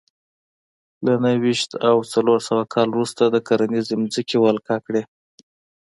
[1.05, 5.03] له نهه ویشت او څلور سوه کال وروسته د کرنیزې ځمکې ولکه کړې